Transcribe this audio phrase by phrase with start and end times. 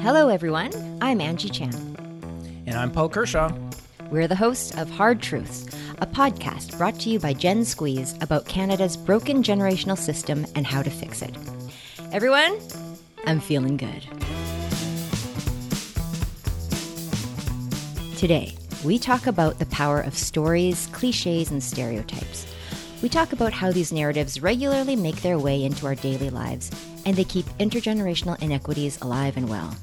[0.00, 0.70] Hello, everyone.
[1.02, 1.74] I'm Angie Chan.
[2.66, 3.50] And I'm Paul Kershaw.
[4.12, 5.66] We're the hosts of Hard Truths,
[5.98, 10.84] a podcast brought to you by Gen Squeeze about Canada's broken generational system and how
[10.84, 11.36] to fix it.
[12.12, 12.60] Everyone,
[13.26, 14.04] I'm feeling good.
[18.16, 18.54] Today,
[18.84, 22.46] we talk about the power of stories, cliches, and stereotypes.
[23.02, 26.70] We talk about how these narratives regularly make their way into our daily lives
[27.04, 29.74] and they keep intergenerational inequities alive and well.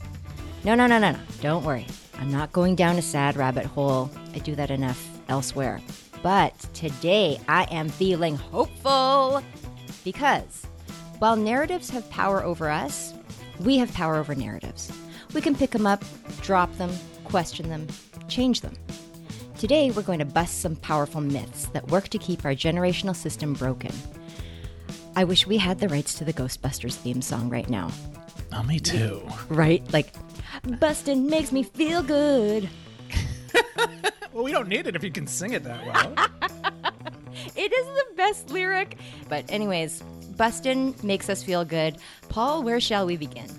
[0.65, 1.19] No, no, no, no, no.
[1.41, 1.85] Don't worry.
[2.17, 4.09] I'm not going down a sad rabbit hole.
[4.33, 5.79] I do that enough elsewhere.
[6.23, 9.43] But today I am feeling hopeful
[10.03, 10.65] because
[11.19, 13.13] while narratives have power over us,
[13.59, 14.91] we have power over narratives.
[15.35, 16.03] We can pick them up,
[16.41, 16.91] drop them,
[17.25, 17.85] question them,
[18.27, 18.73] change them.
[19.59, 23.53] Today, we're going to bust some powerful myths that work to keep our generational system
[23.53, 23.91] broken.
[25.15, 27.91] I wish we had the rights to the Ghostbusters theme song right now.
[28.51, 29.21] Oh, me too.
[29.47, 29.81] Right?
[29.93, 30.11] Like,
[30.79, 32.69] bustin' makes me feel good.
[34.33, 36.13] well, we don't need it if you can sing it that well.
[37.55, 38.97] it is the best lyric.
[39.29, 40.01] But, anyways,
[40.37, 41.97] bustin' makes us feel good.
[42.29, 43.49] Paul, where shall we begin?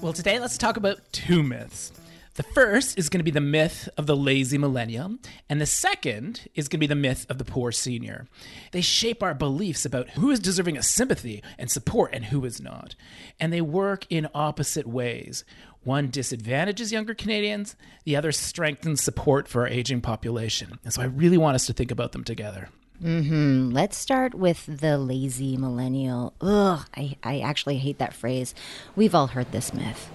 [0.00, 1.92] Well, today let's talk about two myths.
[2.34, 5.18] The first is going to be the myth of the lazy millennial,
[5.50, 8.26] and the second is going to be the myth of the poor senior.
[8.70, 12.58] They shape our beliefs about who is deserving of sympathy and support and who is
[12.58, 12.94] not.
[13.38, 15.44] And they work in opposite ways.
[15.84, 20.78] One disadvantages younger Canadians, the other strengthens support for our aging population.
[20.84, 22.68] And so I really want us to think about them together.
[23.02, 23.70] Mm-hmm.
[23.70, 26.34] Let's start with the lazy millennial.
[26.40, 28.54] Ugh, I, I actually hate that phrase.
[28.94, 30.08] We've all heard this myth.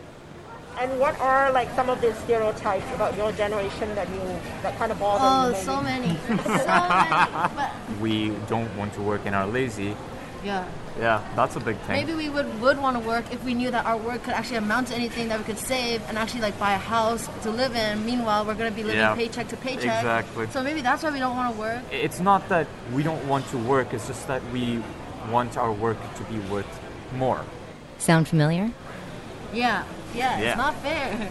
[0.80, 4.20] And what are like some of the stereotypes about your generation that you
[4.62, 5.56] that kind of bother oh, you?
[5.56, 7.56] Oh, so many, so many.
[7.56, 9.98] But we don't want to work and are lazy.
[10.44, 10.66] Yeah.
[11.00, 11.96] Yeah, that's a big thing.
[11.96, 14.58] Maybe we would would want to work if we knew that our work could actually
[14.58, 17.76] amount to anything that we could save and actually like buy a house to live
[17.76, 18.06] in.
[18.06, 19.16] Meanwhile, we're going to be living yeah.
[19.16, 19.84] paycheck to paycheck.
[19.84, 20.48] Exactly.
[20.48, 21.84] So maybe that's why we don't want to work.
[21.92, 23.94] It's not that we don't want to work.
[23.94, 24.82] It's just that we
[25.32, 26.80] want our work to be worth
[27.16, 27.46] more.
[27.98, 28.72] Sound familiar?
[29.54, 29.84] Yeah.
[30.16, 30.48] Yeah, yeah.
[30.50, 31.30] it's not fair.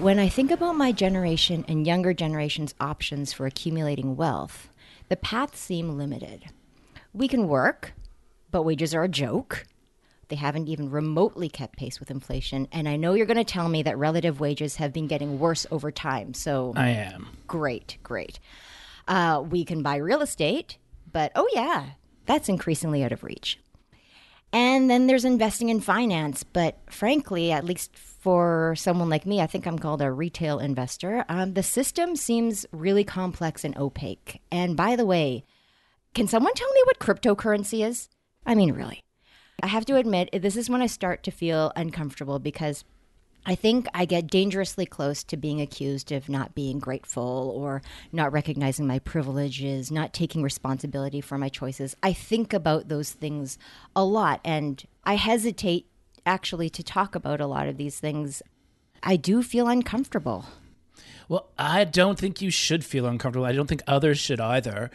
[0.00, 4.68] When I think about my generation and younger generation's options for accumulating wealth,
[5.08, 6.46] the paths seem limited.
[7.12, 7.92] We can work,
[8.52, 9.66] but wages are a joke.
[10.28, 12.68] They haven't even remotely kept pace with inflation.
[12.72, 15.66] And I know you're going to tell me that relative wages have been getting worse
[15.70, 16.32] over time.
[16.32, 17.28] So I am.
[17.46, 18.38] Great, great.
[19.08, 20.78] Uh, we can buy real estate,
[21.10, 21.90] but oh, yeah,
[22.24, 23.58] that's increasingly out of reach.
[24.52, 26.44] And then there's investing in finance.
[26.44, 31.24] But frankly, at least for someone like me, I think I'm called a retail investor.
[31.28, 34.40] Um, the system seems really complex and opaque.
[34.50, 35.44] And by the way,
[36.14, 38.08] can someone tell me what cryptocurrency is?
[38.44, 39.00] I mean, really.
[39.62, 42.84] I have to admit, this is when I start to feel uncomfortable because
[43.44, 47.82] I think I get dangerously close to being accused of not being grateful or
[48.12, 51.96] not recognizing my privileges, not taking responsibility for my choices.
[52.02, 53.58] I think about those things
[53.96, 55.86] a lot and I hesitate
[56.24, 58.42] actually to talk about a lot of these things,
[59.02, 60.44] I do feel uncomfortable.
[61.28, 63.46] Well, I don't think you should feel uncomfortable.
[63.46, 64.90] I don't think others should either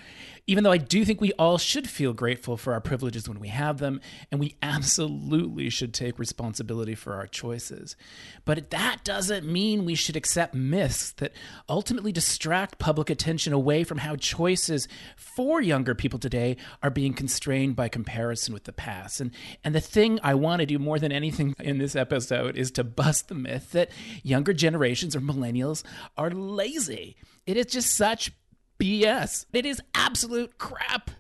[0.48, 3.50] even though I do think we all should feel grateful for our privileges when we
[3.50, 4.00] have them,
[4.32, 7.98] and we absolutely should take responsibility for our choices.
[8.46, 11.34] But that doesn't mean we should accept myths that
[11.68, 14.88] ultimately distract public attention away from how choices
[15.18, 19.20] for younger people today are being constrained by comparison with the past.
[19.20, 19.32] And,
[19.66, 22.86] and the thing I want to do more than anything in this episode is to
[22.86, 23.92] bust the myth that
[24.24, 25.84] younger generations or millennials
[26.18, 27.18] are lazy.
[27.46, 28.32] It is just such
[28.80, 29.46] BS.
[29.54, 31.12] It is absolute crap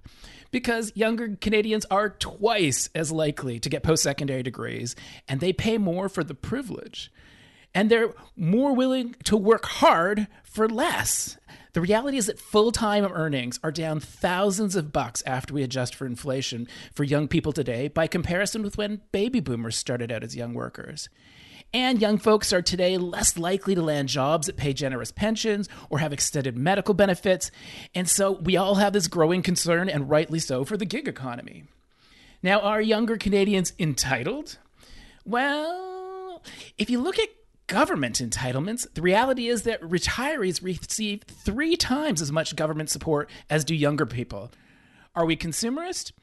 [0.52, 4.96] because younger Canadians are twice as likely to get post secondary degrees
[5.28, 7.12] and they pay more for the privilege.
[7.74, 11.38] And they're more willing to work hard for less.
[11.74, 15.94] The reality is that full time earnings are down thousands of bucks after we adjust
[15.94, 20.36] for inflation for young people today by comparison with when baby boomers started out as
[20.36, 21.08] young workers.
[21.74, 26.00] And young folks are today less likely to land jobs that pay generous pensions or
[26.00, 27.52] have extended medical benefits.
[27.94, 31.66] And so we all have this growing concern, and rightly so, for the gig economy.
[32.42, 34.58] Now, are younger Canadians entitled?
[35.26, 36.42] Well,
[36.78, 37.30] if you look at
[37.68, 43.66] government entitlements, the reality is that retirees receive three times as much government support as
[43.66, 44.52] do younger people.
[45.16, 46.14] Are we consumerist?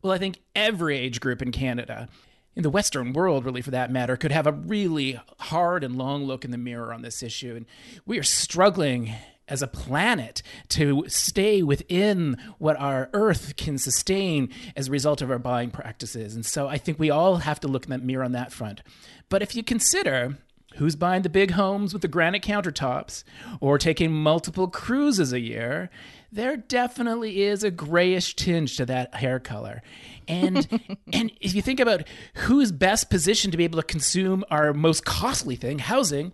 [0.00, 2.08] Well, I think every age group in Canada
[2.56, 6.24] in the Western world, really, for that matter, could have a really hard and long
[6.24, 7.54] look in the mirror on this issue.
[7.54, 7.66] And
[8.06, 9.14] we are struggling
[9.48, 15.30] as a planet to stay within what our earth can sustain as a result of
[15.30, 16.34] our buying practices.
[16.34, 18.82] And so I think we all have to look in that mirror on that front.
[19.28, 20.38] But if you consider
[20.76, 23.24] who's buying the big homes with the granite countertops
[23.60, 25.90] or taking multiple cruises a year,
[26.32, 29.82] there definitely is a grayish tinge to that hair color.
[30.28, 30.68] And
[31.12, 35.04] and if you think about who's best positioned to be able to consume our most
[35.04, 36.32] costly thing, housing,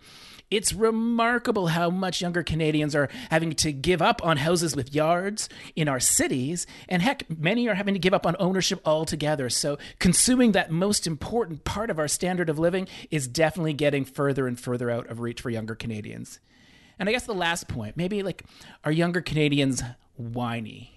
[0.53, 5.49] it's remarkable how much younger Canadians are having to give up on houses with yards
[5.75, 6.67] in our cities.
[6.87, 9.49] And heck, many are having to give up on ownership altogether.
[9.49, 14.45] So, consuming that most important part of our standard of living is definitely getting further
[14.45, 16.39] and further out of reach for younger Canadians.
[16.99, 18.43] And I guess the last point maybe like,
[18.83, 19.83] are younger Canadians
[20.15, 20.93] whiny?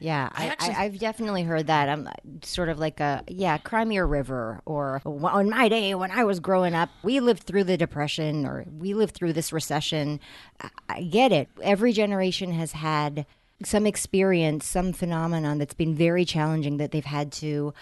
[0.00, 1.88] Yeah, I, have definitely heard that.
[1.88, 2.12] I'm uh,
[2.42, 6.74] sort of like a yeah, Crimea River, or on my day when I was growing
[6.74, 10.20] up, we lived through the depression, or we lived through this recession.
[10.60, 11.48] I, I get it.
[11.62, 13.24] Every generation has had
[13.62, 17.72] some experience, some phenomenon that's been very challenging that they've had to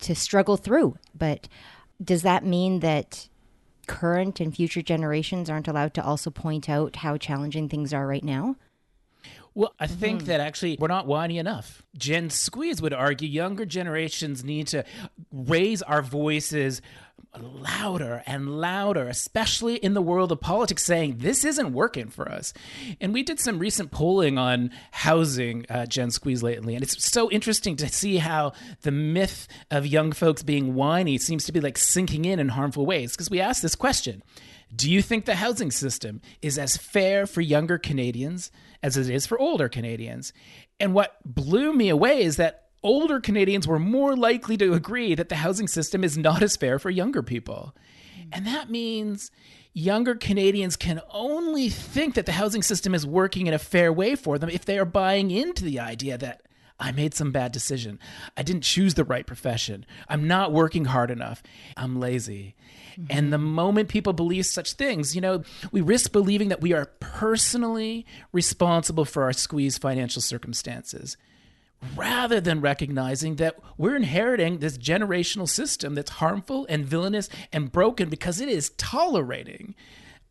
[0.00, 0.98] to struggle through.
[1.16, 1.48] But
[2.02, 3.28] does that mean that
[3.86, 8.24] current and future generations aren't allowed to also point out how challenging things are right
[8.24, 8.56] now?
[9.54, 10.28] Well, I think mm-hmm.
[10.28, 11.82] that actually we're not whiny enough.
[11.96, 14.84] Gen Squeeze would argue younger generations need to
[15.30, 16.80] raise our voices
[17.40, 22.52] louder and louder, especially in the world of politics, saying this isn't working for us.
[23.00, 27.30] And we did some recent polling on housing, uh, Gen Squeeze, lately, and it's so
[27.30, 28.52] interesting to see how
[28.82, 32.84] the myth of young folks being whiny seems to be like sinking in in harmful
[32.84, 33.12] ways.
[33.12, 34.22] Because we asked this question
[34.74, 38.50] Do you think the housing system is as fair for younger Canadians
[38.82, 40.32] as it is for older Canadians?
[40.80, 45.28] And what blew me away is that older Canadians were more likely to agree that
[45.28, 47.74] the housing system is not as fair for younger people.
[48.32, 49.30] And that means
[49.74, 54.14] younger Canadians can only think that the housing system is working in a fair way
[54.14, 56.42] for them if they are buying into the idea that
[56.80, 57.98] I made some bad decision.
[58.36, 59.86] I didn't choose the right profession.
[60.08, 61.42] I'm not working hard enough.
[61.76, 62.56] I'm lazy.
[62.92, 63.06] Mm-hmm.
[63.10, 66.86] And the moment people believe such things, you know, we risk believing that we are
[67.00, 71.16] personally responsible for our squeezed financial circumstances
[71.96, 78.08] rather than recognizing that we're inheriting this generational system that's harmful and villainous and broken
[78.08, 79.74] because it is tolerating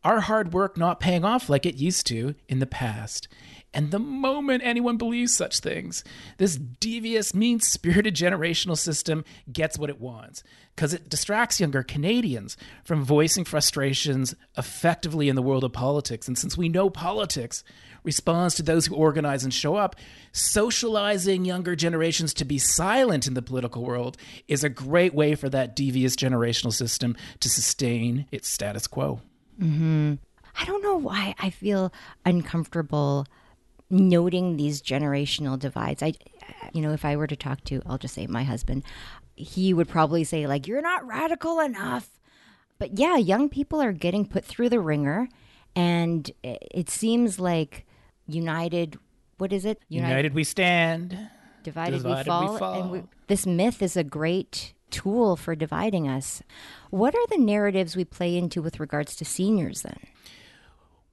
[0.04, 3.28] our hard work not paying off like it used to in the past.
[3.74, 6.04] And the moment anyone believes such things,
[6.36, 10.42] this devious, mean spirited generational system gets what it wants
[10.76, 16.28] because it distracts younger Canadians from voicing frustrations effectively in the world of politics.
[16.28, 17.64] And since we know politics
[18.04, 19.96] responds to those who organize and show up,
[20.32, 24.16] socializing younger generations to be silent in the political world
[24.48, 29.20] is a great way for that devious generational system to sustain its status quo.
[29.60, 30.14] Mm-hmm.
[30.60, 31.92] I don't know why I feel
[32.24, 33.26] uncomfortable
[33.92, 36.02] noting these generational divides.
[36.02, 36.14] I,
[36.72, 38.82] you know, if I were to talk to, I'll just say my husband,
[39.36, 42.08] he would probably say like, "You're not radical enough."
[42.78, 45.28] But yeah, young people are getting put through the ringer,
[45.76, 47.86] and it seems like
[48.26, 48.98] united.
[49.38, 49.80] What is it?
[49.88, 51.16] United, united we stand.
[51.62, 52.52] Divided, divided we fall.
[52.52, 52.82] We fall.
[52.82, 56.42] And we, this myth is a great tool for dividing us.
[56.90, 59.98] What are the narratives we play into with regards to seniors then?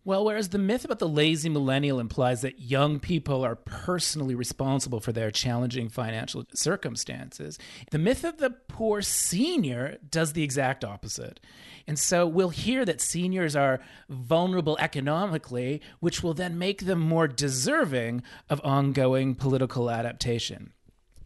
[0.09, 4.99] Well, whereas the myth about the lazy millennial implies that young people are personally responsible
[4.99, 7.59] for their challenging financial circumstances,
[7.91, 11.39] the myth of the poor senior does the exact opposite.
[11.85, 17.27] And so we'll hear that seniors are vulnerable economically, which will then make them more
[17.27, 20.73] deserving of ongoing political adaptation.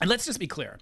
[0.02, 0.78] And let's just be clear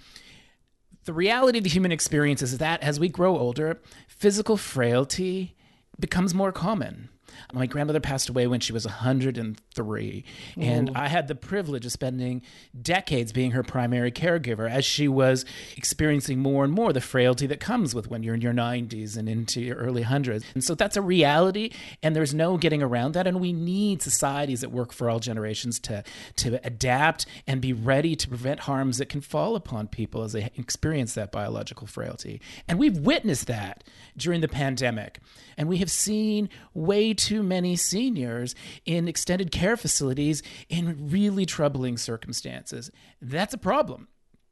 [1.05, 5.55] the reality of the human experience is that as we grow older, physical frailty
[5.99, 7.09] becomes more common.
[7.53, 10.25] My grandmother passed away when she was 103,
[10.57, 10.61] Ooh.
[10.61, 12.41] and I had the privilege of spending
[12.79, 15.45] decades being her primary caregiver as she was
[15.75, 19.27] experiencing more and more the frailty that comes with when you're in your 90s and
[19.27, 20.45] into your early hundreds.
[20.53, 21.71] And so that's a reality,
[22.01, 23.27] and there's no getting around that.
[23.27, 26.03] And we need societies that work for all generations to
[26.37, 30.49] to adapt and be ready to prevent harms that can fall upon people as they
[30.57, 32.41] experience that biological frailty.
[32.67, 33.83] And we've witnessed that
[34.17, 35.19] during the pandemic,
[35.57, 41.97] and we have seen way too many seniors in extended care facilities in really troubling
[41.97, 42.89] circumstances.
[43.21, 44.07] That's a problem.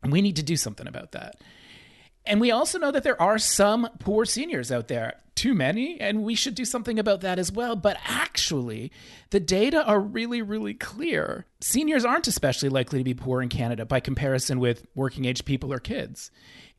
[0.07, 1.41] We need to do something about that.
[2.25, 6.23] And we also know that there are some poor seniors out there, too many, and
[6.23, 7.75] we should do something about that as well.
[7.75, 8.91] But actually,
[9.31, 11.47] the data are really, really clear.
[11.59, 15.73] Seniors aren't especially likely to be poor in Canada by comparison with working age people
[15.73, 16.29] or kids.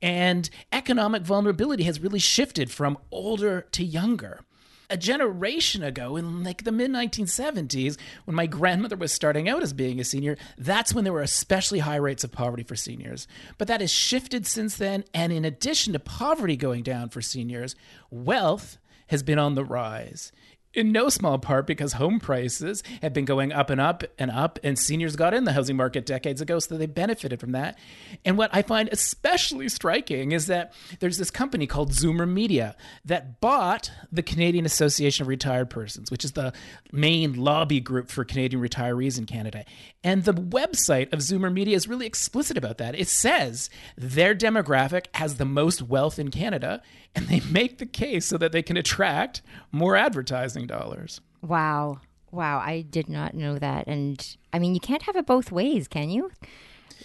[0.01, 4.45] And economic vulnerability has really shifted from older to younger
[4.91, 9.73] a generation ago in like the mid 1970s when my grandmother was starting out as
[9.73, 13.27] being a senior that's when there were especially high rates of poverty for seniors.
[13.57, 17.77] But that has shifted since then and in addition to poverty going down for seniors
[18.11, 20.33] wealth has been on the rise
[20.73, 24.59] in no small part because home prices have been going up and up and up,
[24.62, 27.79] and seniors got in the housing market decades ago, so they benefited from that.
[28.25, 33.41] And what I find especially striking is that there's this company called Zoomer Media that
[33.41, 36.53] bought the Canadian Association of Retired Persons, which is the
[36.93, 39.65] main lobby group for Canadian retirees in Canada.
[40.05, 42.95] And the website of Zoomer Media is really explicit about that.
[42.95, 46.83] It says their demographic has the most wealth in Canada,
[47.14, 51.21] and they make the case so that they can attract more advertising dollars.
[51.43, 52.00] Wow.
[52.31, 52.59] Wow.
[52.59, 53.87] I did not know that.
[53.87, 56.31] And I mean, you can't have it both ways, can you?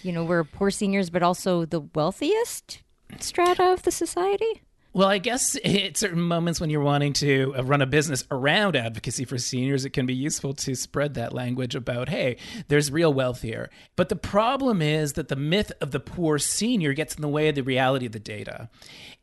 [0.02, 2.82] You know, we're poor seniors, but also the wealthiest
[3.18, 4.62] strata of the society.
[4.96, 8.76] Well, I guess at certain moments when you're wanting to uh, run a business around
[8.76, 12.38] advocacy for seniors, it can be useful to spread that language about, hey,
[12.68, 13.68] there's real wealth here.
[13.94, 17.48] But the problem is that the myth of the poor senior gets in the way
[17.48, 18.70] of the reality of the data.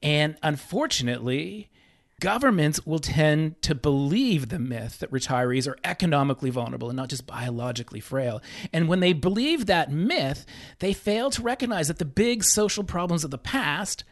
[0.04, 1.72] And unfortunately,
[2.20, 7.26] governments will tend to believe the myth that retirees are economically vulnerable and not just
[7.26, 8.44] biologically frail.
[8.72, 10.46] And when they believe that myth,
[10.78, 14.04] they fail to recognize that the big social problems of the past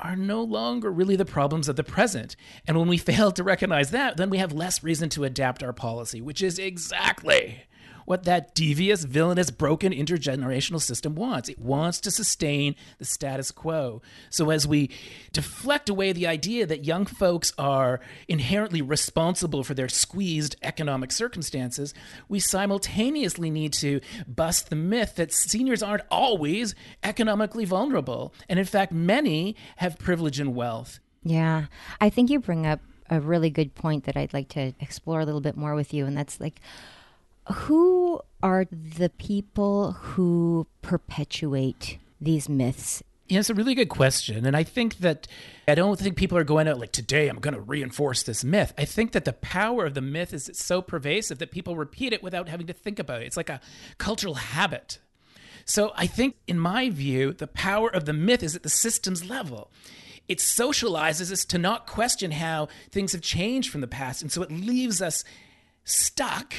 [0.00, 2.36] are no longer really the problems of the present.
[2.66, 5.72] And when we fail to recognize that, then we have less reason to adapt our
[5.72, 7.62] policy, which is exactly
[8.08, 11.50] what that devious, villainous, broken intergenerational system wants.
[11.50, 14.00] It wants to sustain the status quo.
[14.30, 14.88] So as we
[15.34, 21.92] deflect away the idea that young folks are inherently responsible for their squeezed economic circumstances,
[22.30, 28.32] we simultaneously need to bust the myth that seniors aren't always economically vulnerable.
[28.48, 30.98] And in fact, many have privilege and wealth.
[31.24, 31.66] Yeah.
[32.00, 35.26] I think you bring up a really good point that I'd like to explore a
[35.26, 36.06] little bit more with you.
[36.06, 36.62] And that's like,
[37.50, 43.02] who are the people who perpetuate these myths?
[43.28, 44.46] Yeah, it's a really good question.
[44.46, 45.28] And I think that
[45.66, 48.72] I don't think people are going out like, today I'm going to reinforce this myth.
[48.78, 52.14] I think that the power of the myth is it's so pervasive that people repeat
[52.14, 53.26] it without having to think about it.
[53.26, 53.60] It's like a
[53.98, 54.98] cultural habit.
[55.66, 59.28] So I think, in my view, the power of the myth is at the systems
[59.28, 59.70] level.
[60.26, 64.22] It socializes us to not question how things have changed from the past.
[64.22, 65.24] And so it leaves us
[65.84, 66.54] stuck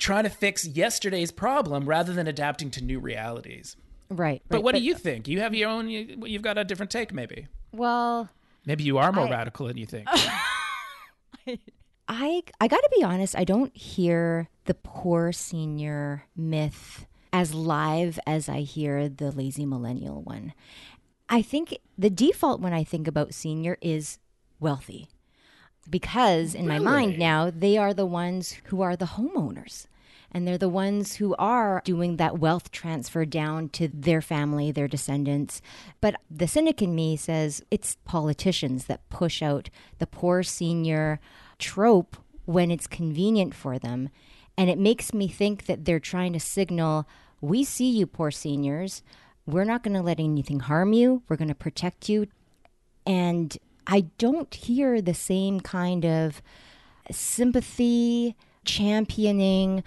[0.00, 3.76] trying to fix yesterday's problem rather than adapting to new realities.
[4.08, 4.42] Right.
[4.48, 5.28] But right, what do you think?
[5.28, 5.88] You have your own.
[5.88, 7.46] You, you've got a different take, maybe.
[7.70, 8.28] Well,
[8.66, 10.08] maybe you are more I, radical than you think.
[12.08, 13.36] I I got to be honest.
[13.36, 20.22] I don't hear the poor senior myth as live as I hear the lazy millennial
[20.22, 20.52] one.
[21.28, 24.18] I think the default when I think about senior is
[24.58, 25.06] wealthy
[25.88, 26.80] because in really?
[26.80, 29.86] my mind now they are the ones who are the homeowners
[30.32, 34.88] and they're the ones who are doing that wealth transfer down to their family, their
[34.88, 35.60] descendants.
[36.00, 41.20] But the cynic in me says it's politicians that push out the poor senior
[41.58, 44.08] trope when it's convenient for them.
[44.56, 47.06] And it makes me think that they're trying to signal
[47.40, 49.02] we see you, poor seniors.
[49.46, 51.22] We're not going to let anything harm you.
[51.28, 52.26] We're going to protect you.
[53.06, 53.56] And
[53.86, 56.42] I don't hear the same kind of
[57.10, 59.82] sympathy, championing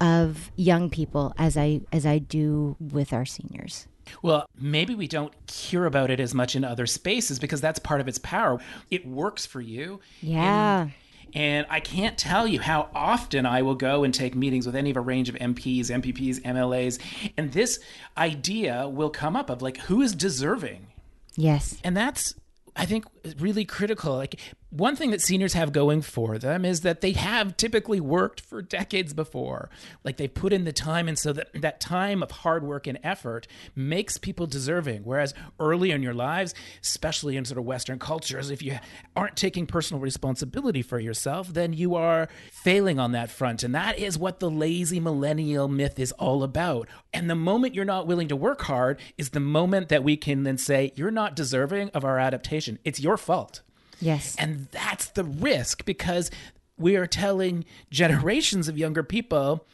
[0.00, 3.86] of young people as I as I do with our seniors.
[4.22, 8.00] Well, maybe we don't hear about it as much in other spaces because that's part
[8.00, 8.60] of its power.
[8.90, 10.00] It works for you.
[10.20, 10.82] Yeah.
[10.82, 10.92] And,
[11.34, 14.90] and I can't tell you how often I will go and take meetings with any
[14.90, 17.00] of a range of MPs, MPPs, MLAs,
[17.36, 17.80] and this
[18.16, 20.86] idea will come up of like who is deserving.
[21.34, 21.78] Yes.
[21.82, 22.34] And that's
[22.76, 23.06] I think
[23.38, 24.16] really critical.
[24.16, 24.40] Like
[24.70, 28.60] one thing that seniors have going for them is that they have typically worked for
[28.60, 29.70] decades before.
[30.04, 32.98] Like they put in the time, and so that that time of hard work and
[33.02, 35.02] effort makes people deserving.
[35.02, 38.78] Whereas early in your lives, especially in sort of Western cultures, if you
[39.14, 43.62] aren't taking personal responsibility for yourself, then you are failing on that front.
[43.62, 46.88] And that is what the lazy millennial myth is all about.
[47.12, 50.42] And the moment you're not willing to work hard is the moment that we can
[50.42, 52.78] then say, you're not deserving of our adaptation.
[52.84, 53.62] It's your fault.
[54.00, 54.36] Yes.
[54.38, 56.30] And that's the risk because
[56.76, 59.66] we are telling generations of younger people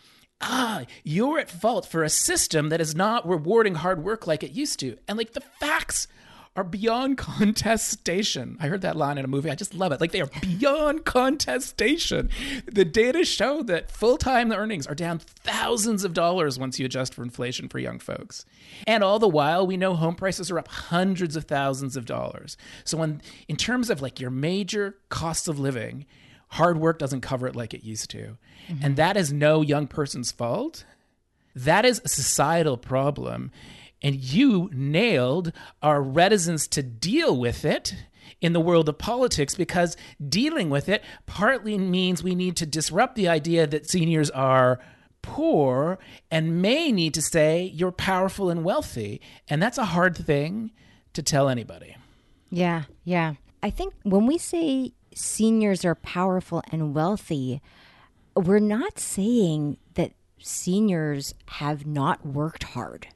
[0.42, 4.50] ah, you're at fault for a system that is not rewarding hard work like it
[4.50, 4.98] used to.
[5.08, 6.08] And like the facts
[6.54, 8.58] are beyond contestation.
[8.60, 9.50] I heard that line in a movie.
[9.50, 10.00] I just love it.
[10.00, 12.28] Like they are beyond contestation.
[12.70, 17.14] The data show that full time earnings are down thousands of dollars once you adjust
[17.14, 18.44] for inflation for young folks.
[18.86, 22.56] And all the while, we know home prices are up hundreds of thousands of dollars.
[22.84, 26.04] So, when, in terms of like your major costs of living,
[26.48, 28.36] hard work doesn't cover it like it used to.
[28.68, 28.84] Mm-hmm.
[28.84, 30.84] And that is no young person's fault.
[31.54, 33.50] That is a societal problem.
[34.02, 37.94] And you nailed our reticence to deal with it
[38.40, 39.96] in the world of politics because
[40.28, 44.80] dealing with it partly means we need to disrupt the idea that seniors are
[45.22, 49.20] poor and may need to say you're powerful and wealthy.
[49.48, 50.72] And that's a hard thing
[51.12, 51.96] to tell anybody.
[52.50, 53.34] Yeah, yeah.
[53.62, 57.62] I think when we say seniors are powerful and wealthy,
[58.34, 63.06] we're not saying that seniors have not worked hard.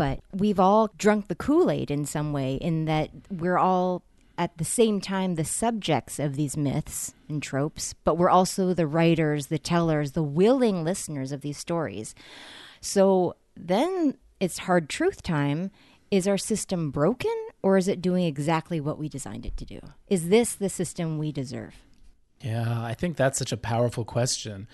[0.00, 4.02] But we've all drunk the Kool Aid in some way, in that we're all
[4.38, 8.86] at the same time the subjects of these myths and tropes, but we're also the
[8.86, 12.14] writers, the tellers, the willing listeners of these stories.
[12.80, 15.70] So then it's hard truth time.
[16.10, 19.80] Is our system broken or is it doing exactly what we designed it to do?
[20.08, 21.74] Is this the system we deserve?
[22.40, 24.66] Yeah, I think that's such a powerful question.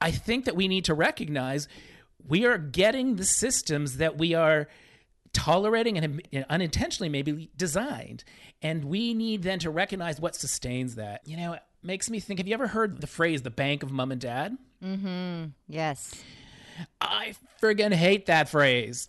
[0.00, 1.66] I think that we need to recognize
[2.26, 4.68] we are getting the systems that we are
[5.32, 8.24] tolerating and unintentionally maybe designed.
[8.62, 11.26] And we need then to recognize what sustains that.
[11.26, 13.90] You know, it makes me think have you ever heard the phrase the bank of
[13.90, 14.56] mom and dad?
[14.82, 15.44] Mm hmm.
[15.68, 16.14] Yes.
[17.00, 19.08] I friggin' hate that phrase.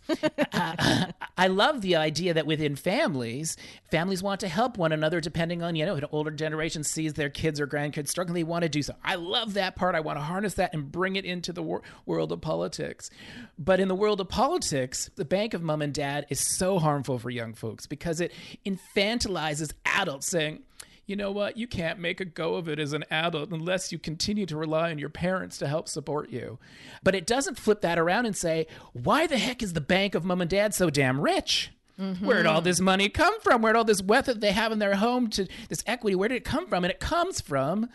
[0.54, 3.58] I love the idea that within families,
[3.90, 7.30] families want to help one another depending on, you know, an older generation sees their
[7.30, 8.94] kids or grandkids struggling, they want to do so.
[9.04, 9.96] I love that part.
[9.96, 13.10] I want to harness that and bring it into the wor- world of politics.
[13.58, 17.20] But in the world of politics, the bank of mom and dad is so harmful
[17.20, 18.32] for young folks because it
[18.66, 20.64] infantilizes adults saying,
[21.06, 21.58] you know what?
[21.58, 24.92] You can't make a go of it as an adult unless you continue to rely
[24.92, 26.60] on your parents to help support you.
[27.04, 30.24] But it doesn't flip that around and say, why the heck is the bank of
[30.24, 31.72] mom and dad so damn rich?
[32.00, 32.26] Mm-hmm.
[32.26, 33.62] Where'd all this money come from?
[33.62, 36.16] Where'd all this wealth that they have in their home to this equity?
[36.16, 36.84] Where did it come from?
[36.84, 37.90] And it comes from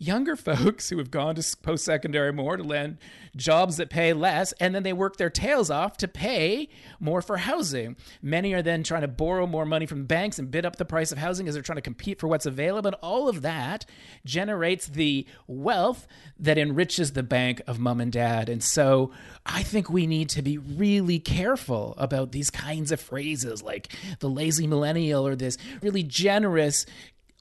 [0.00, 2.98] younger folks who have gone to post secondary more to land
[3.36, 7.36] jobs that pay less, and then they work their tails off to pay more for
[7.36, 7.96] housing.
[8.20, 11.12] Many are then trying to borrow more money from banks and bid up the price
[11.12, 12.88] of housing as they're trying to compete for what's available.
[12.88, 13.86] And all of that
[14.24, 18.48] generates the wealth that enriches the bank of mom and dad.
[18.48, 19.12] And so
[19.44, 24.28] I think we need to be really careful about these kinds of phrases like the
[24.28, 26.86] lazy millennial or this really generous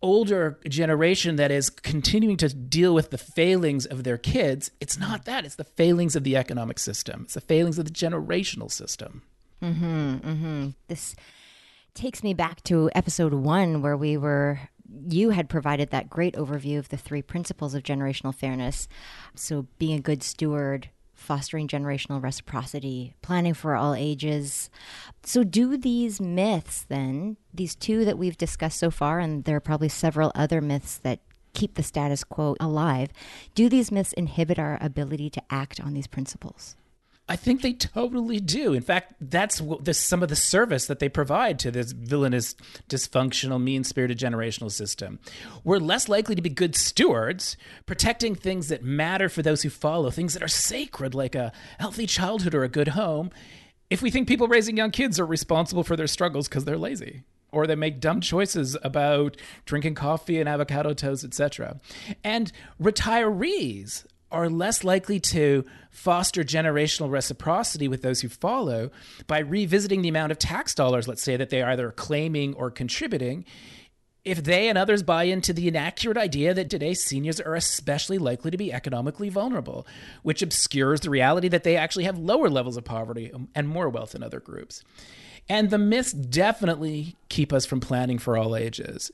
[0.02, 5.26] older generation that is continuing to deal with the failings of their kids, it's not
[5.26, 5.46] that.
[5.46, 7.24] It's the failings of the economic system.
[7.24, 9.24] It's the failings of the generational system.
[9.62, 10.70] Mm-hmm, mm-hmm.
[10.88, 11.16] This
[11.94, 14.60] takes me back to episode one where we were
[15.08, 18.88] you had provided that great overview of the three principles of generational fairness.
[19.36, 20.90] So, being a good steward,
[21.30, 24.68] fostering generational reciprocity, planning for all ages.
[25.22, 29.60] So, do these myths then, these two that we've discussed so far, and there are
[29.60, 31.20] probably several other myths that
[31.54, 33.10] keep the status quo alive,
[33.54, 36.76] do these myths inhibit our ability to act on these principles?
[37.30, 38.74] I think they totally do.
[38.74, 42.56] In fact, that's this, some of the service that they provide to this villainous,
[42.90, 45.20] dysfunctional, mean spirited generational system.
[45.64, 50.10] We're less likely to be good stewards, protecting things that matter for those who follow,
[50.10, 53.30] things that are sacred, like a healthy childhood or a good home,
[53.90, 57.24] if we think people raising young kids are responsible for their struggles because they're lazy
[57.52, 61.80] or they make dumb choices about drinking coffee and avocado toast, etc.
[62.24, 68.92] And retirees are less likely to foster generational reciprocity with those who follow
[69.28, 72.70] by revisiting the amount of tax dollars, let's say, that they are either claiming or
[72.70, 73.46] contributing.
[74.26, 78.52] If they and others buy into the inaccurate idea that today's seniors are especially likely
[78.52, 79.88] to be economically vulnerable,
[80.24, 83.90] which obscures the reality that they actually have lower levels of poverty um, and more
[83.90, 84.84] wealth than other groups.
[85.48, 89.12] And the myths definitely keep us from planning for all ages.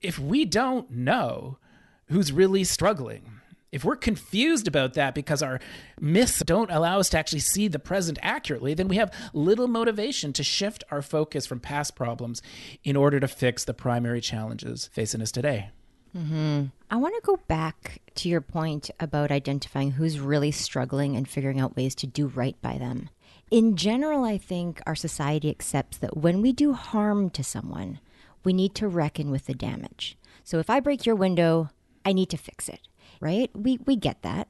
[0.00, 1.58] If we don't know
[2.06, 3.37] who's really struggling,
[3.70, 5.60] if we're confused about that because our
[6.00, 10.32] myths don't allow us to actually see the present accurately, then we have little motivation
[10.34, 12.40] to shift our focus from past problems
[12.82, 15.70] in order to fix the primary challenges facing us today.
[16.16, 16.66] Mm-hmm.
[16.90, 21.60] I want to go back to your point about identifying who's really struggling and figuring
[21.60, 23.10] out ways to do right by them.
[23.50, 28.00] In general, I think our society accepts that when we do harm to someone,
[28.44, 30.16] we need to reckon with the damage.
[30.44, 31.68] So if I break your window,
[32.04, 32.87] I need to fix it
[33.20, 33.50] right?
[33.54, 34.48] We, we get that.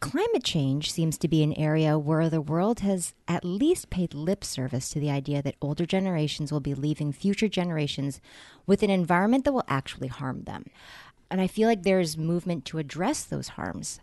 [0.00, 4.44] Climate change seems to be an area where the world has at least paid lip
[4.44, 8.20] service to the idea that older generations will be leaving future generations
[8.66, 10.66] with an environment that will actually harm them.
[11.30, 14.00] And I feel like there's movement to address those harms.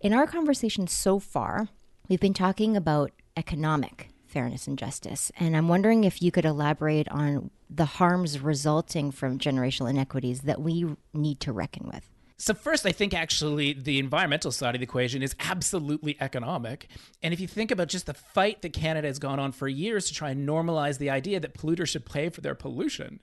[0.00, 1.68] In our conversation so far,
[2.08, 5.30] we've been talking about economic fairness and justice.
[5.38, 10.60] And I'm wondering if you could elaborate on the harms resulting from generational inequities that
[10.60, 12.10] we need to reckon with.
[12.38, 16.88] So, first, I think actually the environmental side of the equation is absolutely economic.
[17.22, 20.06] And if you think about just the fight that Canada has gone on for years
[20.08, 23.20] to try and normalize the idea that polluters should pay for their pollution,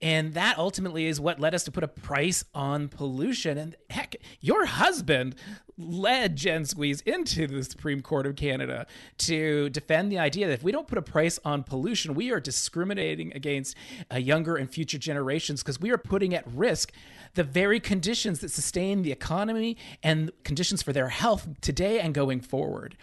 [0.00, 3.58] And that ultimately is what led us to put a price on pollution.
[3.58, 5.34] And heck, your husband
[5.78, 8.86] led Gen Squeeze into the Supreme Court of Canada
[9.18, 12.40] to defend the idea that if we don't put a price on pollution, we are
[12.40, 13.76] discriminating against
[14.12, 16.92] uh, younger and future generations because we are putting at risk
[17.34, 22.40] the very conditions that sustain the economy and conditions for their health today and going
[22.40, 22.96] forward.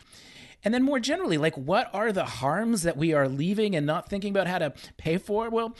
[0.63, 4.09] And then more generally, like what are the harms that we are leaving and not
[4.09, 5.49] thinking about how to pay for?
[5.49, 5.75] Well,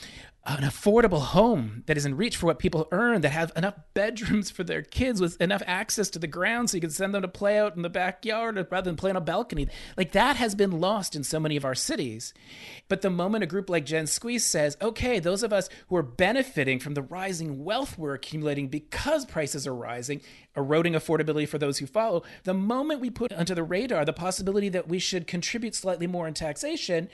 [0.58, 4.50] an affordable home that is in reach for what people earn, that have enough bedrooms
[4.50, 7.28] for their kids with enough access to the ground so you can send them to
[7.28, 9.68] play out in the backyard rather than play on a balcony.
[9.96, 12.34] Like that has been lost in so many of our cities.
[12.88, 16.04] But the moment a group like Gen Squeeze says, okay, those of us who are
[16.04, 20.22] benefiting from the rising wealth we're accumulating because prices are rising,
[20.56, 24.70] eroding affordability for those who follow, the moment we put onto the radar the possibility
[24.70, 27.10] that we should contribute slightly more in taxation,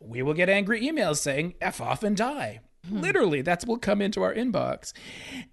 [0.00, 2.60] we will get angry emails saying, F off and die.
[2.88, 3.00] Hmm.
[3.00, 4.92] Literally, that's what will come into our inbox.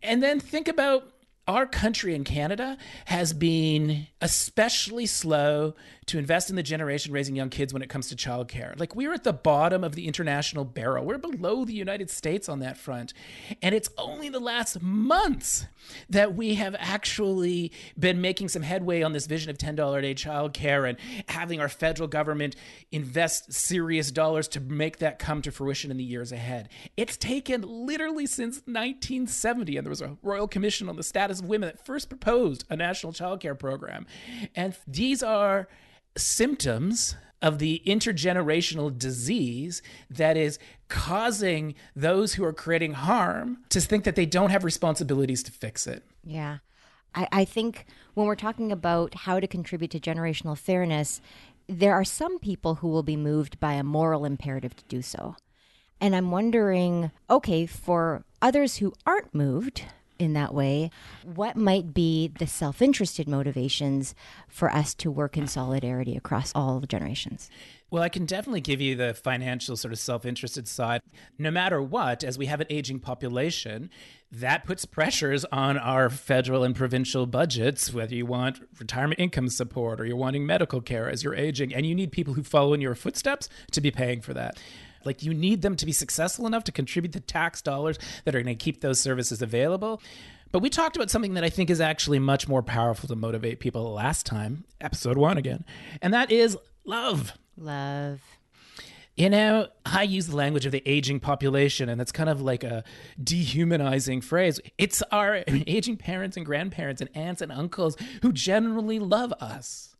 [0.02, 1.12] And then think about
[1.48, 5.76] our country in Canada has been especially slow
[6.08, 8.78] to invest in the generation raising young kids when it comes to childcare.
[8.80, 11.06] Like we're at the bottom of the international barrel.
[11.06, 13.14] We're below the United States on that front.
[13.62, 15.66] And it's only the last months
[16.10, 20.16] that we have actually been making some headway on this vision of $10 a day
[20.16, 22.56] childcare and having our federal government
[22.92, 26.70] invest serious dollars to make that come to fruition in the years ahead.
[26.96, 31.48] It's taken literally since 1970 and there was a Royal Commission on the Status of
[31.48, 34.06] Women that first proposed a national childcare program.
[34.56, 35.68] And these are
[36.18, 44.04] symptoms of the intergenerational disease that is causing those who are creating harm to think
[44.04, 46.04] that they don't have responsibilities to fix it.
[46.24, 46.58] Yeah.
[47.14, 51.22] I, I think when we're talking about how to contribute to generational fairness,
[51.68, 55.36] there are some people who will be moved by a moral imperative to do so.
[56.00, 59.84] And I'm wondering okay, for others who aren't moved,
[60.20, 60.90] in that way,
[61.24, 64.16] what might be the self interested motivations
[64.48, 67.50] for us to work in solidarity across all generations?
[67.90, 71.02] Well, I can definitely give you the financial sort of self interested side.
[71.38, 73.90] No matter what, as we have an aging population,
[74.30, 80.02] that puts pressures on our federal and provincial budgets, whether you want retirement income support
[80.02, 82.82] or you're wanting medical care as you're aging, and you need people who follow in
[82.82, 84.58] your footsteps to be paying for that.
[85.06, 88.42] Like you need them to be successful enough to contribute the tax dollars that are
[88.42, 90.02] going to keep those services available.
[90.52, 93.60] But we talked about something that I think is actually much more powerful to motivate
[93.60, 95.66] people last time, episode one again,
[96.02, 97.34] and that is love.
[97.58, 98.22] Love.
[99.18, 102.64] You know, I use the language of the aging population, and that's kind of like
[102.64, 102.84] a
[103.22, 104.60] dehumanizing phrase.
[104.78, 109.96] It's our aging parents and grandparents and aunts and uncles who generally love us.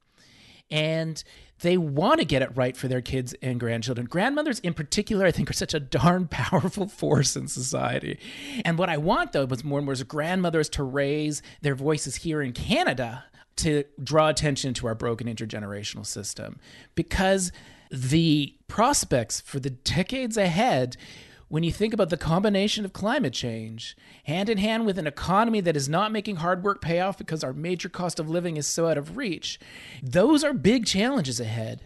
[0.70, 1.24] And
[1.62, 4.08] they want to get it right for their kids and grandchildren.
[4.08, 8.20] Grandmothers, in particular, I think are such a darn powerful force in society.
[8.64, 12.18] And what I want, though, was more and more is grandmothers to raise their voices
[12.18, 13.26] here in Canada
[13.58, 16.60] to draw attention to our broken intergenerational system
[16.96, 17.52] because
[17.90, 20.98] the prospects for the decades ahead
[21.50, 25.62] when you think about the combination of climate change, hand in hand with an economy
[25.62, 28.68] that is not making hard work pay off because our major cost of living is
[28.68, 29.60] so out of reach,
[30.04, 31.82] those are big challenges ahead.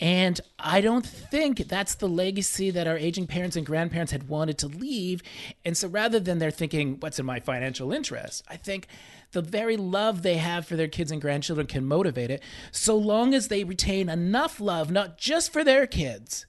[0.00, 4.58] And I don't think that's the legacy that our aging parents and grandparents had wanted
[4.58, 5.22] to leave.
[5.64, 8.44] And so rather than they're thinking, what's in my financial interest?
[8.48, 8.88] I think
[9.30, 13.34] the very love they have for their kids and grandchildren can motivate it, so long
[13.34, 16.44] as they retain enough love, not just for their kids,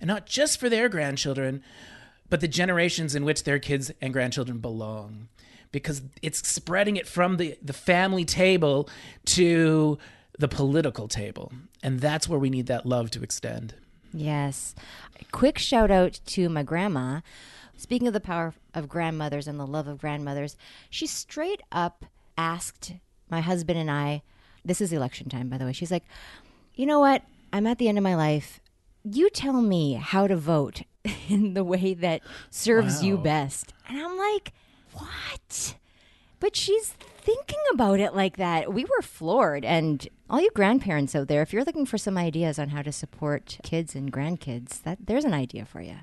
[0.00, 1.62] and not just for their grandchildren,
[2.30, 5.28] but the generations in which their kids and grandchildren belong.
[5.72, 8.88] Because it's spreading it from the, the family table
[9.26, 9.98] to
[10.38, 11.52] the political table.
[11.82, 13.74] And that's where we need that love to extend.
[14.12, 14.74] Yes.
[15.32, 17.20] Quick shout out to my grandma.
[17.76, 20.56] Speaking of the power of grandmothers and the love of grandmothers,
[20.90, 22.04] she straight up
[22.38, 22.94] asked
[23.28, 24.22] my husband and I,
[24.64, 25.72] this is election time, by the way.
[25.72, 26.04] She's like,
[26.74, 27.22] you know what?
[27.52, 28.60] I'm at the end of my life
[29.04, 30.82] you tell me how to vote
[31.28, 33.08] in the way that serves wow.
[33.08, 33.72] you best.
[33.88, 34.52] And I'm like,
[34.94, 35.76] what?
[36.40, 38.72] But she's thinking about it like that.
[38.72, 39.64] We were floored.
[39.64, 42.92] And all you grandparents out there, if you're looking for some ideas on how to
[42.92, 45.96] support kids and grandkids, that there's an idea for you.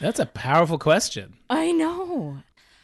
[0.00, 1.34] That's a powerful question.
[1.50, 2.42] I know.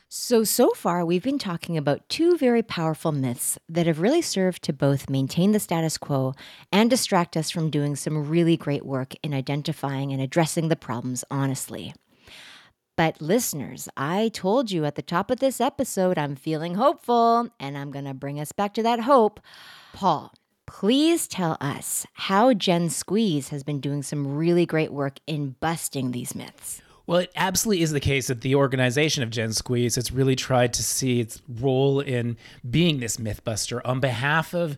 [0.08, 4.62] So, so far, we've been talking about two very powerful myths that have really served
[4.62, 6.32] to both maintain the status quo
[6.70, 11.24] and distract us from doing some really great work in identifying and addressing the problems
[11.28, 11.92] honestly.
[12.96, 17.76] But, listeners, I told you at the top of this episode I'm feeling hopeful, and
[17.76, 19.40] I'm going to bring us back to that hope.
[19.92, 20.32] Paul,
[20.66, 26.12] please tell us how Gen Squeeze has been doing some really great work in busting
[26.12, 26.80] these myths.
[27.06, 30.72] Well, it absolutely is the case that the organization of Gen Squeeze has really tried
[30.74, 32.36] to see its role in
[32.68, 34.76] being this mythbuster on behalf of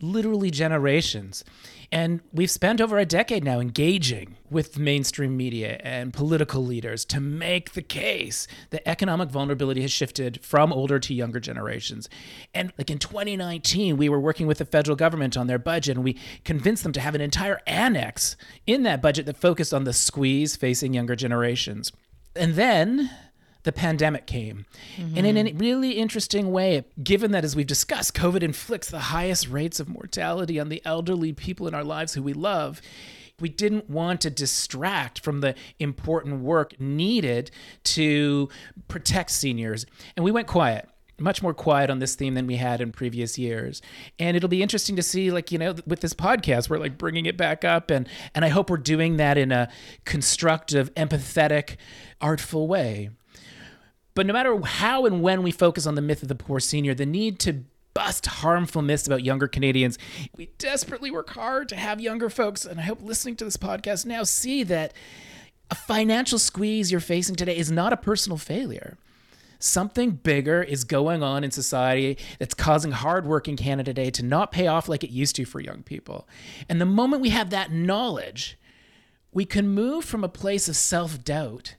[0.00, 1.44] literally generations.
[1.92, 7.20] And we've spent over a decade now engaging with mainstream media and political leaders to
[7.20, 12.08] make the case that economic vulnerability has shifted from older to younger generations.
[12.54, 16.04] And like in 2019, we were working with the federal government on their budget and
[16.04, 19.92] we convinced them to have an entire annex in that budget that focused on the
[19.92, 21.92] squeeze facing younger generations.
[22.34, 23.10] And then
[23.64, 24.66] the pandemic came.
[24.96, 25.18] Mm-hmm.
[25.18, 29.48] And in a really interesting way, given that, as we've discussed, COVID inflicts the highest
[29.48, 32.80] rates of mortality on the elderly people in our lives who we love.
[33.40, 37.50] We didn't want to distract from the important work needed
[37.84, 38.48] to
[38.86, 39.84] protect seniors.
[40.16, 43.38] And we went quiet much more quiet on this theme than we had in previous
[43.38, 43.80] years
[44.18, 47.26] and it'll be interesting to see like you know with this podcast we're like bringing
[47.26, 49.68] it back up and and i hope we're doing that in a
[50.04, 51.76] constructive empathetic
[52.20, 53.10] artful way
[54.14, 56.94] but no matter how and when we focus on the myth of the poor senior,
[56.94, 59.98] the need to bust harmful myths about younger Canadians,
[60.36, 64.06] we desperately work hard to have younger folks, and I hope listening to this podcast
[64.06, 64.92] now see that
[65.70, 68.98] a financial squeeze you're facing today is not a personal failure.
[69.58, 74.24] Something bigger is going on in society that's causing hard work in Canada today to
[74.24, 76.28] not pay off like it used to for young people.
[76.68, 78.58] And the moment we have that knowledge,
[79.32, 81.76] we can move from a place of self doubt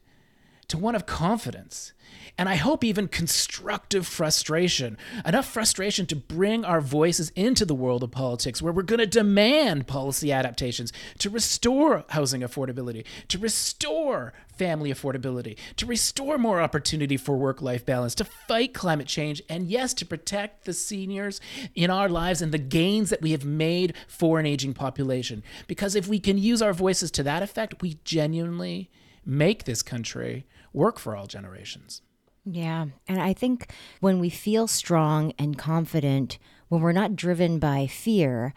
[0.74, 1.94] to one of confidence
[2.36, 4.98] and I hope even constructive frustration.
[5.24, 9.06] Enough frustration to bring our voices into the world of politics where we're going to
[9.06, 17.18] demand policy adaptations to restore housing affordability, to restore family affordability, to restore more opportunity
[17.18, 21.40] for work life balance, to fight climate change, and yes, to protect the seniors
[21.76, 25.44] in our lives and the gains that we have made for an aging population.
[25.68, 28.90] Because if we can use our voices to that effect, we genuinely
[29.26, 32.02] make this country work for all generations.
[32.46, 32.88] Yeah.
[33.08, 38.54] And I think when we feel strong and confident, when we're not driven by fear,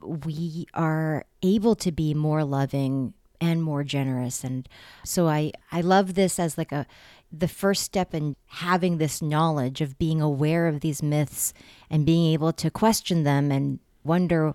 [0.00, 4.42] we are able to be more loving and more generous.
[4.42, 4.68] And
[5.04, 6.86] so I, I love this as like a
[7.30, 11.52] the first step in having this knowledge of being aware of these myths
[11.90, 14.54] and being able to question them and wonder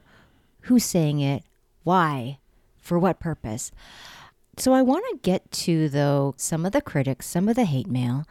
[0.62, 1.43] who's saying it,
[1.84, 2.39] why,
[2.82, 3.71] for what purpose.
[4.58, 7.89] So I want to get to though some of the critics, some of the hate
[7.89, 8.26] mail.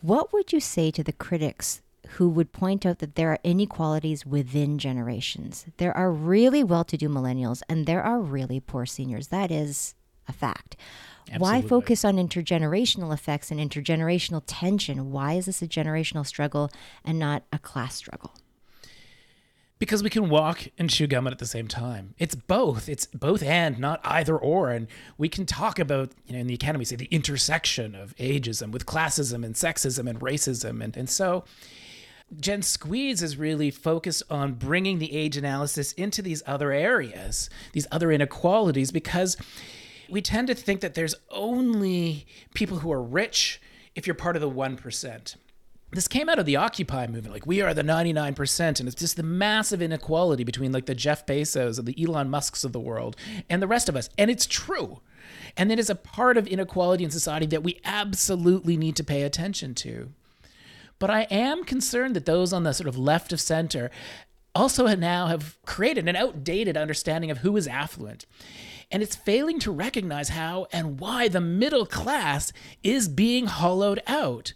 [0.00, 1.82] What would you say to the critics
[2.14, 5.66] who would point out that there are inequalities within generations?
[5.76, 9.28] There are really well to do millennials and there are really poor seniors.
[9.28, 9.94] That is
[10.26, 10.76] a fact.
[11.30, 11.60] Absolutely.
[11.62, 15.12] Why focus on intergenerational effects and intergenerational tension?
[15.12, 16.70] Why is this a generational struggle
[17.04, 18.32] and not a class struggle?
[19.80, 22.14] Because we can walk and chew gum at the same time.
[22.18, 22.88] It's both.
[22.88, 24.70] It's both and, not either or.
[24.70, 28.72] And we can talk about, you know, in the academy, say the intersection of ageism
[28.72, 30.84] with classism and sexism and racism.
[30.84, 31.44] And, and so
[32.38, 37.86] Gen Squeeze is really focused on bringing the age analysis into these other areas, these
[37.90, 39.38] other inequalities, because
[40.10, 43.62] we tend to think that there's only people who are rich
[43.94, 45.36] if you're part of the 1%
[45.92, 47.32] this came out of the Occupy movement.
[47.32, 48.80] Like, we are the 99%.
[48.80, 52.64] And it's just the massive inequality between, like, the Jeff Bezos and the Elon Musks
[52.64, 53.16] of the world
[53.48, 54.08] and the rest of us.
[54.16, 55.00] And it's true.
[55.56, 59.22] And it is a part of inequality in society that we absolutely need to pay
[59.22, 60.10] attention to.
[60.98, 63.90] But I am concerned that those on the sort of left of center
[64.54, 68.26] also now have created an outdated understanding of who is affluent
[68.90, 74.52] and it's failing to recognize how and why the middle class is being hollowed out.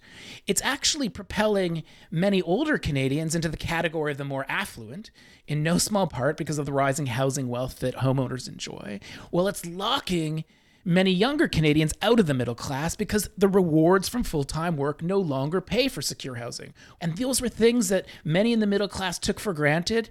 [0.46, 5.10] It's actually propelling many older Canadians into the category of the more affluent,
[5.46, 8.98] in no small part because of the rising housing wealth that homeowners enjoy,
[9.30, 10.44] while it's locking
[10.84, 15.02] many younger Canadians out of the middle class because the rewards from full time work
[15.02, 16.74] no longer pay for secure housing.
[17.00, 20.10] And those were things that many in the middle class took for granted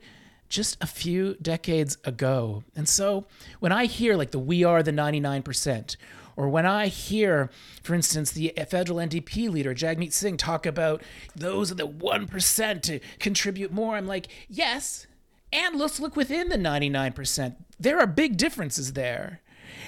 [0.50, 2.64] just a few decades ago.
[2.76, 3.26] And so
[3.60, 5.96] when I hear like the we are the 99%,
[6.36, 7.50] or when I hear,
[7.84, 11.04] for instance, the federal NDP leader, Jagmeet Singh, talk about
[11.36, 15.06] those are the 1% to contribute more, I'm like, yes.
[15.52, 17.56] And let's look within the 99%.
[17.80, 19.42] There are big differences there.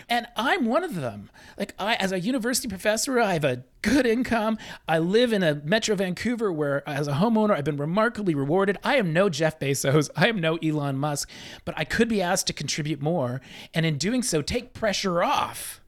[0.09, 1.29] And I'm one of them.
[1.57, 4.57] Like I as a university professor, I have a good income.
[4.87, 8.77] I live in a Metro Vancouver where as a homeowner I've been remarkably rewarded.
[8.83, 11.29] I am no Jeff Bezos, I am no Elon Musk,
[11.65, 13.41] but I could be asked to contribute more
[13.73, 15.81] and in doing so take pressure off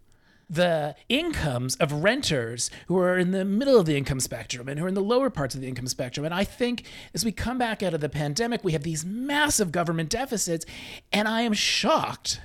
[0.49, 4.85] the incomes of renters who are in the middle of the income spectrum and who
[4.85, 6.25] are in the lower parts of the income spectrum.
[6.25, 9.71] And I think as we come back out of the pandemic, we have these massive
[9.71, 10.65] government deficits.
[11.11, 12.39] And I am shocked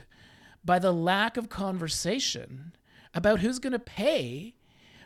[0.64, 2.72] by the lack of conversation
[3.14, 4.54] about who's going to pay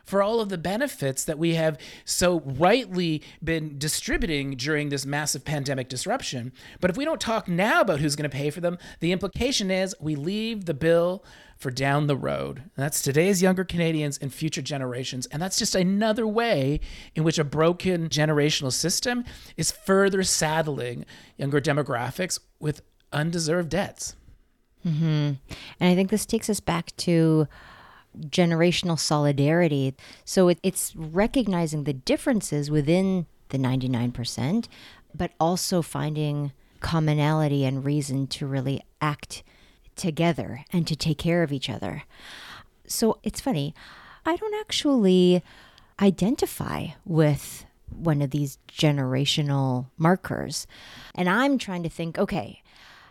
[0.07, 5.45] for all of the benefits that we have so rightly been distributing during this massive
[5.45, 6.53] pandemic disruption.
[6.81, 9.69] But if we don't talk now about who's going to pay for them, the implication
[9.71, 11.25] is we leave the bill
[11.59, 12.59] for down the road.
[12.59, 15.27] And that's today's younger Canadians and future generations.
[15.27, 16.81] And that's just another way
[17.17, 19.25] in which a broken generational system
[19.57, 21.05] is further saddling
[21.37, 24.15] younger demographics with undeserved debts.
[24.87, 25.05] Mm-hmm.
[25.05, 25.39] And
[25.81, 27.49] I think this takes us back to
[28.19, 29.95] generational solidarity.
[30.25, 34.67] So it, it's recognizing the differences within the 99%,
[35.15, 39.43] but also finding commonality and reason to really act
[39.97, 42.05] together and to take care of each other.
[42.87, 43.75] So it's funny,
[44.25, 45.43] I don't actually
[46.01, 50.67] identify with one of these generational markers.
[51.15, 52.63] And I'm trying to think okay,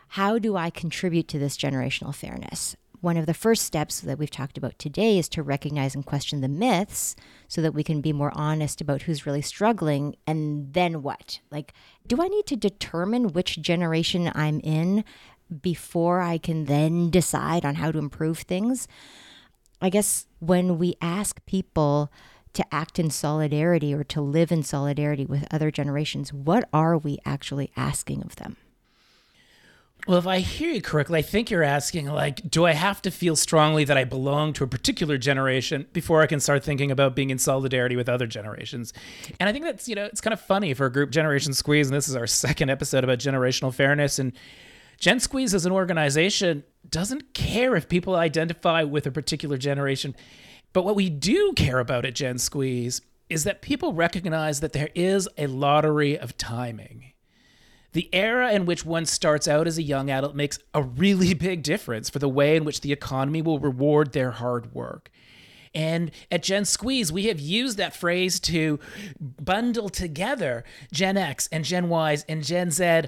[0.10, 2.76] how do I contribute to this generational fairness?
[3.06, 6.42] one of the first steps that we've talked about today is to recognize and question
[6.42, 7.16] the myths
[7.48, 10.16] so that we can be more honest about who's really struggling.
[10.26, 11.40] And then what?
[11.52, 11.74] Like,
[12.08, 15.04] do I need to determine which generation I'm in
[15.62, 18.88] before I can then decide on how to improve things?
[19.80, 22.12] I guess when we ask people
[22.54, 27.20] to act in solidarity or to live in solidarity with other generations, what are we
[27.24, 28.58] actually asking of them?
[30.08, 33.12] Well, if I hear you correctly, I think you're asking, like, do I have to
[33.12, 37.16] feel strongly that I belong to a particular generation before I can start thinking about
[37.16, 38.94] being in solidarity with other generations?
[39.40, 41.88] And I think that's, you know, it's kind of funny for a group Generation Squeeze,
[41.88, 44.20] and this is our second episode about generational fairness.
[44.20, 44.34] And
[45.00, 50.16] Gen Squeeze as an organization doesn't care if people identify with a particular generation.
[50.72, 54.90] But what we do care about at Gen Squeeze is that people recognize that there
[54.94, 57.14] is a lottery of timing
[57.96, 61.64] the era in which one starts out as a young adult makes a really big
[61.64, 65.10] difference for the way in which the economy will reward their hard work.
[65.76, 68.80] And at Gen Squeeze, we have used that phrase to
[69.20, 73.02] bundle together Gen X and Gen Y and Gen Z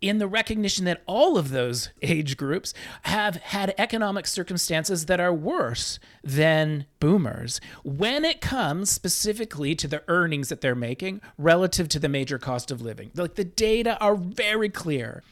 [0.00, 5.32] in the recognition that all of those age groups have had economic circumstances that are
[5.32, 11.98] worse than boomers when it comes specifically to the earnings that they're making relative to
[11.98, 13.10] the major cost of living.
[13.14, 15.22] Like the data are very clear.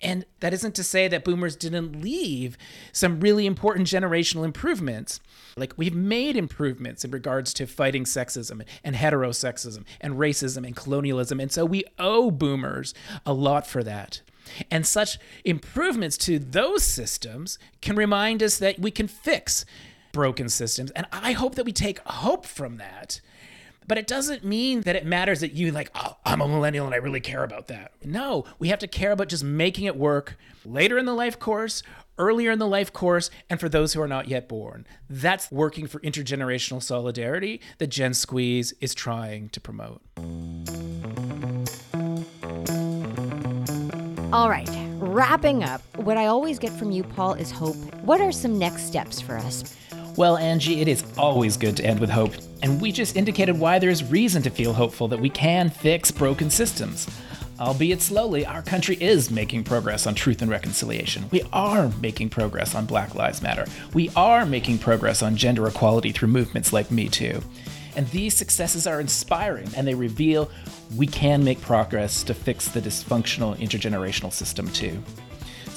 [0.00, 2.56] And that isn't to say that boomers didn't leave
[2.92, 5.20] some really important generational improvements.
[5.56, 11.40] Like we've made improvements in regards to fighting sexism and heterosexism and racism and colonialism.
[11.40, 12.94] And so we owe boomers
[13.26, 14.20] a lot for that.
[14.70, 19.64] And such improvements to those systems can remind us that we can fix
[20.12, 20.90] broken systems.
[20.92, 23.20] And I hope that we take hope from that
[23.88, 26.94] but it doesn't mean that it matters that you like, oh, I'm a millennial and
[26.94, 27.92] I really care about that.
[28.04, 31.82] No, we have to care about just making it work later in the life course,
[32.18, 34.86] earlier in the life course, and for those who are not yet born.
[35.08, 40.02] That's working for intergenerational solidarity that Gen Squeeze is trying to promote.
[44.30, 47.76] All right, wrapping up, what I always get from you, Paul, is hope.
[48.02, 49.74] What are some next steps for us?
[50.18, 53.78] Well, Angie, it is always good to end with hope, and we just indicated why
[53.78, 57.06] there's reason to feel hopeful that we can fix broken systems.
[57.60, 61.26] Albeit slowly, our country is making progress on truth and reconciliation.
[61.30, 63.64] We are making progress on Black Lives Matter.
[63.94, 67.40] We are making progress on gender equality through movements like Me Too.
[67.94, 70.50] And these successes are inspiring and they reveal
[70.96, 75.00] we can make progress to fix the dysfunctional intergenerational system too.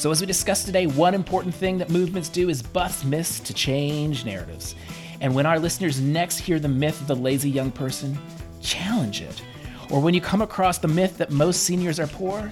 [0.02, 3.54] So, as we discussed today, one important thing that movements do is bust myths to
[3.54, 4.74] change narratives.
[5.20, 8.18] And when our listeners next hear the myth of the lazy young person,
[8.64, 9.44] challenge it.
[9.92, 12.52] Or when you come across the myth that most seniors are poor,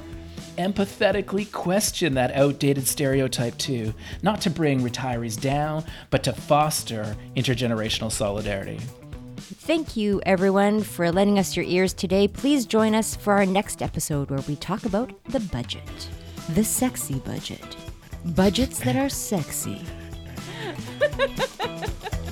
[0.60, 8.12] empathetically question that outdated stereotype too, not to bring retirees down, but to foster intergenerational
[8.12, 8.80] solidarity.
[9.38, 12.28] Thank you, everyone, for lending us your ears today.
[12.28, 16.10] Please join us for our next episode where we talk about the budget
[16.56, 17.76] the sexy budget.
[18.26, 19.82] Budgets that are sexy.